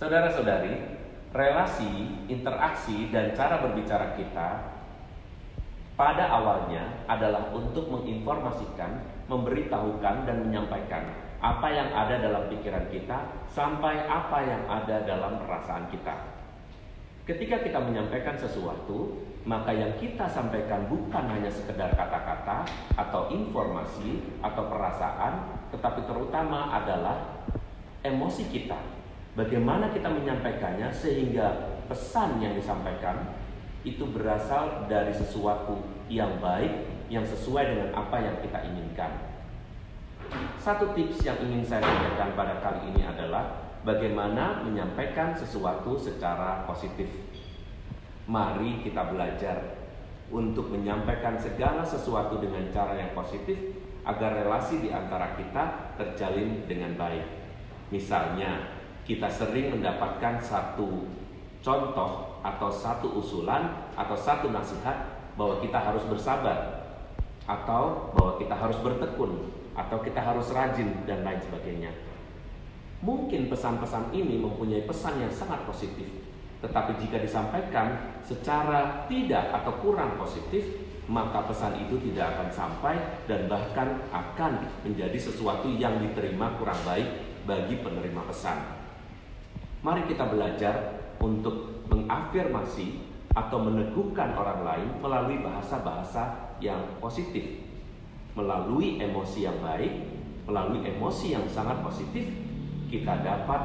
Saudara-saudari, 0.00 0.80
relasi, 1.36 2.24
interaksi, 2.32 3.12
dan 3.12 3.36
cara 3.36 3.60
berbicara 3.60 4.16
kita 4.16 4.80
pada 5.92 6.24
awalnya 6.24 7.04
adalah 7.04 7.52
untuk 7.52 7.92
menginformasikan, 7.92 9.04
memberitahukan, 9.28 10.24
dan 10.24 10.36
menyampaikan 10.40 11.04
apa 11.44 11.68
yang 11.68 11.92
ada 11.92 12.16
dalam 12.16 12.48
pikiran 12.48 12.88
kita 12.88 13.44
sampai 13.52 14.08
apa 14.08 14.40
yang 14.40 14.64
ada 14.72 15.04
dalam 15.04 15.36
perasaan 15.44 15.92
kita. 15.92 16.39
Ketika 17.28 17.62
kita 17.62 17.78
menyampaikan 17.78 18.34
sesuatu, 18.34 19.22
maka 19.44 19.70
yang 19.72 19.92
kita 19.96 20.28
sampaikan 20.28 20.88
bukan 20.90 21.24
hanya 21.30 21.48
sekedar 21.48 21.92
kata-kata 21.94 22.66
atau 22.96 23.30
informasi 23.32 24.20
atau 24.44 24.68
perasaan, 24.68 25.64
tetapi 25.72 26.04
terutama 26.04 26.74
adalah 26.74 27.44
emosi 28.02 28.48
kita 28.50 29.00
Bagaimana 29.38 29.94
kita 29.94 30.10
menyampaikannya 30.10 30.90
sehingga 30.90 31.78
pesan 31.86 32.42
yang 32.42 32.58
disampaikan 32.58 33.30
itu 33.86 34.02
berasal 34.10 34.90
dari 34.90 35.14
sesuatu 35.14 35.86
yang 36.10 36.42
baik 36.42 36.90
yang 37.06 37.22
sesuai 37.22 37.62
dengan 37.62 37.90
apa 37.94 38.18
yang 38.18 38.36
kita 38.42 38.58
inginkan. 38.66 39.12
Satu 40.58 40.90
tips 40.98 41.22
yang 41.22 41.38
ingin 41.46 41.62
saya 41.62 41.82
sampaikan 41.82 42.34
pada 42.34 42.58
kali 42.58 42.90
ini 42.90 43.06
adalah 43.06 43.69
bagaimana 43.82 44.60
menyampaikan 44.64 45.32
sesuatu 45.32 45.96
secara 45.96 46.68
positif. 46.68 47.08
Mari 48.28 48.84
kita 48.84 49.10
belajar 49.10 49.80
untuk 50.30 50.70
menyampaikan 50.70 51.34
segala 51.34 51.82
sesuatu 51.82 52.38
dengan 52.38 52.70
cara 52.70 52.94
yang 52.94 53.10
positif 53.16 53.58
agar 54.06 54.44
relasi 54.44 54.80
di 54.80 54.88
antara 54.94 55.34
kita 55.34 55.94
terjalin 55.98 56.64
dengan 56.70 56.94
baik. 56.94 57.26
Misalnya, 57.90 58.78
kita 59.02 59.26
sering 59.26 59.74
mendapatkan 59.74 60.38
satu 60.38 61.10
contoh 61.60 62.40
atau 62.40 62.70
satu 62.70 63.20
usulan 63.20 63.90
atau 63.98 64.16
satu 64.16 64.48
nasihat 64.54 65.26
bahwa 65.34 65.58
kita 65.60 65.76
harus 65.76 66.04
bersabar 66.06 66.86
atau 67.44 68.14
bahwa 68.14 68.38
kita 68.38 68.54
harus 68.54 68.78
bertekun 68.80 69.50
atau 69.74 69.98
kita 70.00 70.20
harus 70.22 70.54
rajin 70.54 71.02
dan 71.04 71.26
lain 71.26 71.40
sebagainya. 71.42 71.90
Mungkin 73.00 73.48
pesan-pesan 73.48 74.12
ini 74.12 74.36
mempunyai 74.36 74.84
pesan 74.84 75.24
yang 75.24 75.32
sangat 75.32 75.64
positif, 75.64 76.04
tetapi 76.60 77.00
jika 77.00 77.16
disampaikan 77.16 78.20
secara 78.20 79.08
tidak 79.08 79.48
atau 79.56 79.72
kurang 79.80 80.20
positif, 80.20 80.68
maka 81.08 81.48
pesan 81.48 81.80
itu 81.80 81.96
tidak 82.12 82.36
akan 82.36 82.48
sampai 82.52 82.94
dan 83.24 83.48
bahkan 83.48 84.04
akan 84.12 84.68
menjadi 84.84 85.16
sesuatu 85.16 85.72
yang 85.72 85.96
diterima 86.04 86.54
kurang 86.60 86.76
baik 86.84 87.08
bagi 87.48 87.80
penerima 87.80 88.22
pesan. 88.28 88.58
Mari 89.80 90.04
kita 90.04 90.28
belajar 90.28 91.00
untuk 91.24 91.88
mengafirmasi 91.88 93.00
atau 93.32 93.58
meneguhkan 93.64 94.36
orang 94.36 94.60
lain 94.60 94.88
melalui 95.00 95.40
bahasa-bahasa 95.40 96.52
yang 96.60 97.00
positif. 97.00 97.64
Melalui 98.36 99.00
emosi 99.00 99.48
yang 99.48 99.56
baik, 99.64 99.90
melalui 100.44 100.84
emosi 100.84 101.34
yang 101.34 101.48
sangat 101.48 101.80
positif, 101.82 102.28
kita 102.90 103.22
dapat 103.22 103.62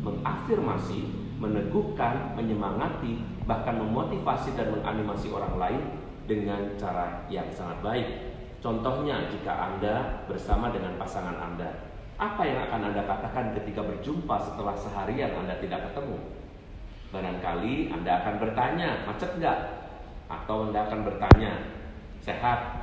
mengafirmasi, 0.00 1.00
meneguhkan, 1.38 2.34
menyemangati, 2.34 3.20
bahkan 3.44 3.78
memotivasi 3.78 4.56
dan 4.56 4.72
menganimasi 4.72 5.28
orang 5.30 5.54
lain 5.60 5.82
dengan 6.26 6.74
cara 6.80 7.28
yang 7.28 7.46
sangat 7.52 7.78
baik. 7.84 8.08
Contohnya, 8.64 9.28
jika 9.28 9.52
Anda 9.52 10.24
bersama 10.26 10.72
dengan 10.72 10.96
pasangan 10.96 11.36
Anda, 11.36 11.92
apa 12.16 12.42
yang 12.46 12.58
akan 12.70 12.94
Anda 12.94 13.02
katakan 13.04 13.52
ketika 13.58 13.82
berjumpa 13.82 14.38
setelah 14.38 14.74
seharian 14.78 15.34
Anda 15.34 15.58
tidak 15.58 15.90
ketemu? 15.90 16.18
Barangkali 17.12 17.90
Anda 17.92 18.22
akan 18.22 18.34
bertanya, 18.40 19.04
macet 19.04 19.36
nggak? 19.36 19.58
Atau 20.30 20.70
Anda 20.70 20.88
akan 20.88 21.00
bertanya, 21.04 21.52
sehat? 22.22 22.81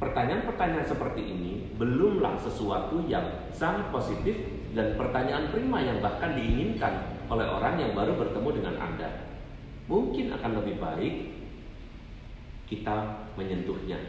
Pertanyaan-pertanyaan 0.00 0.88
seperti 0.88 1.20
ini 1.20 1.76
belumlah 1.76 2.40
sesuatu 2.40 3.04
yang 3.04 3.52
sangat 3.52 3.92
positif 3.92 4.32
dan 4.72 4.96
pertanyaan 4.96 5.52
prima 5.52 5.84
yang 5.84 6.00
bahkan 6.00 6.32
diinginkan 6.32 7.20
oleh 7.28 7.44
orang 7.44 7.76
yang 7.76 7.92
baru 7.92 8.16
bertemu 8.16 8.48
dengan 8.64 8.74
Anda. 8.80 9.28
Mungkin 9.92 10.32
akan 10.32 10.52
lebih 10.56 10.80
baik 10.80 11.14
kita 12.72 13.28
menyentuhnya 13.36 14.00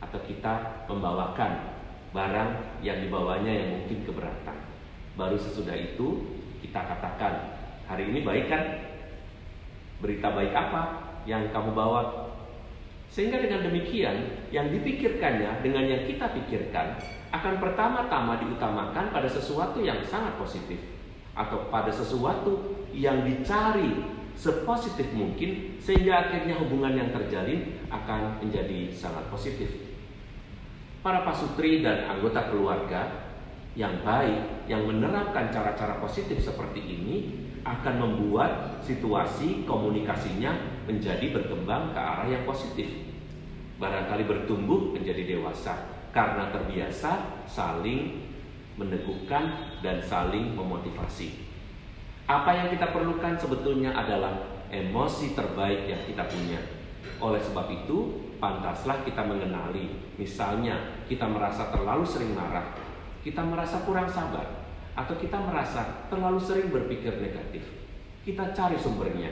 atau 0.00 0.16
kita 0.24 0.86
membawakan 0.88 1.76
barang 2.16 2.80
yang 2.80 3.04
dibawanya 3.04 3.52
yang 3.52 3.68
mungkin 3.76 4.08
keberatan. 4.08 4.56
Baru 5.20 5.36
sesudah 5.36 5.76
itu 5.76 6.32
kita 6.64 6.80
katakan, 6.80 7.60
hari 7.84 8.08
ini 8.08 8.24
baik 8.24 8.48
kan? 8.48 8.62
Berita 10.00 10.32
baik 10.32 10.56
apa 10.56 10.82
yang 11.28 11.52
kamu 11.52 11.76
bawa? 11.76 12.25
Sehingga 13.08 13.40
dengan 13.40 13.64
demikian, 13.64 14.48
yang 14.52 14.68
dipikirkannya 14.68 15.64
dengan 15.64 15.84
yang 15.88 16.02
kita 16.04 16.30
pikirkan 16.36 17.00
akan 17.32 17.54
pertama-tama 17.58 18.38
diutamakan 18.42 19.10
pada 19.10 19.28
sesuatu 19.28 19.82
yang 19.82 20.02
sangat 20.04 20.36
positif 20.36 20.78
atau 21.36 21.68
pada 21.68 21.92
sesuatu 21.92 22.84
yang 22.96 23.24
dicari 23.24 24.16
sepositif 24.36 25.08
mungkin 25.16 25.80
sehingga 25.80 26.28
akhirnya 26.28 26.60
hubungan 26.60 26.92
yang 26.92 27.08
terjalin 27.12 27.80
akan 27.88 28.40
menjadi 28.44 28.92
sangat 28.92 29.28
positif. 29.32 29.68
Para 31.00 31.24
pasutri 31.24 31.80
dan 31.80 32.08
anggota 32.08 32.52
keluarga 32.52 33.32
yang 33.76 34.00
baik, 34.04 34.66
yang 34.66 34.88
menerapkan 34.88 35.52
cara-cara 35.52 36.00
positif 36.00 36.40
seperti 36.40 36.80
ini 36.80 37.16
akan 37.66 37.94
membuat 37.98 38.78
situasi 38.86 39.66
komunikasinya 39.66 40.54
menjadi 40.86 41.34
berkembang 41.34 41.90
ke 41.90 41.98
arah 41.98 42.28
yang 42.30 42.46
positif. 42.46 42.86
Barangkali 43.82 44.22
bertumbuh 44.22 44.94
menjadi 44.94 45.36
dewasa 45.36 45.74
karena 46.14 46.48
terbiasa 46.54 47.42
saling 47.50 48.22
meneguhkan 48.78 49.76
dan 49.82 49.98
saling 49.98 50.54
memotivasi. 50.54 51.44
Apa 52.30 52.54
yang 52.54 52.68
kita 52.70 52.94
perlukan 52.94 53.34
sebetulnya 53.34 53.94
adalah 53.94 54.62
emosi 54.70 55.34
terbaik 55.34 55.90
yang 55.90 56.02
kita 56.06 56.24
punya. 56.26 56.60
Oleh 57.22 57.38
sebab 57.38 57.66
itu, 57.70 58.28
pantaslah 58.42 59.02
kita 59.06 59.22
mengenali. 59.22 59.94
Misalnya, 60.18 61.04
kita 61.06 61.24
merasa 61.30 61.70
terlalu 61.70 62.02
sering 62.02 62.34
marah, 62.34 62.74
kita 63.22 63.46
merasa 63.46 63.86
kurang 63.86 64.10
sabar, 64.10 64.65
atau 64.96 65.14
kita 65.20 65.36
merasa 65.44 66.08
terlalu 66.08 66.40
sering 66.40 66.72
berpikir 66.72 67.20
negatif. 67.20 67.62
Kita 68.24 68.56
cari 68.56 68.80
sumbernya, 68.80 69.28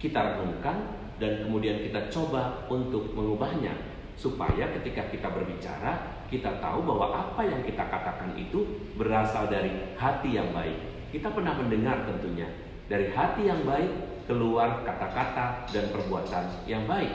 kita 0.00 0.18
renungkan, 0.18 1.04
dan 1.20 1.46
kemudian 1.46 1.84
kita 1.84 2.10
coba 2.10 2.66
untuk 2.72 3.12
mengubahnya, 3.12 3.76
supaya 4.16 4.72
ketika 4.80 5.06
kita 5.12 5.28
berbicara, 5.30 6.24
kita 6.32 6.58
tahu 6.58 6.82
bahwa 6.82 7.12
apa 7.12 7.46
yang 7.46 7.62
kita 7.62 7.86
katakan 7.86 8.34
itu 8.34 8.90
berasal 8.98 9.46
dari 9.46 9.94
hati 9.94 10.34
yang 10.34 10.50
baik. 10.50 10.74
Kita 11.14 11.30
pernah 11.30 11.54
mendengar 11.54 12.02
tentunya, 12.08 12.48
dari 12.90 13.14
hati 13.14 13.46
yang 13.46 13.62
baik 13.62 14.26
keluar 14.26 14.82
kata-kata 14.82 15.68
dan 15.70 15.92
perbuatan 15.92 16.66
yang 16.66 16.88
baik. 16.88 17.12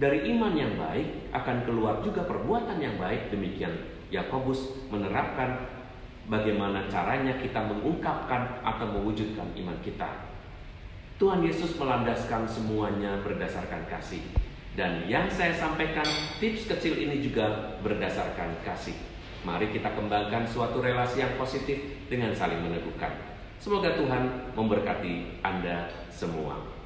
Dari 0.00 0.32
iman 0.36 0.52
yang 0.56 0.80
baik 0.80 1.32
akan 1.32 1.68
keluar 1.68 2.00
juga 2.00 2.24
perbuatan 2.24 2.80
yang 2.80 2.96
baik. 2.96 3.28
Demikian 3.28 3.72
Yakobus 4.08 4.88
menerapkan 4.88 5.79
bagaimana 6.28 6.90
caranya 6.90 7.38
kita 7.38 7.62
mengungkapkan 7.64 8.60
atau 8.60 8.86
mewujudkan 8.98 9.48
iman 9.56 9.78
kita. 9.80 10.28
Tuhan 11.20 11.44
Yesus 11.44 11.76
melandaskan 11.76 12.48
semuanya 12.48 13.20
berdasarkan 13.20 13.84
kasih. 13.88 14.24
Dan 14.72 15.04
yang 15.04 15.28
saya 15.28 15.52
sampaikan, 15.52 16.06
tips 16.40 16.64
kecil 16.64 16.96
ini 16.96 17.20
juga 17.20 17.76
berdasarkan 17.84 18.64
kasih. 18.64 18.96
Mari 19.44 19.72
kita 19.72 19.92
kembangkan 19.92 20.48
suatu 20.48 20.80
relasi 20.80 21.20
yang 21.20 21.36
positif 21.36 21.76
dengan 22.08 22.32
saling 22.32 22.60
meneguhkan. 22.64 23.12
Semoga 23.60 23.92
Tuhan 23.96 24.52
memberkati 24.56 25.44
Anda 25.44 25.92
semua. 26.08 26.79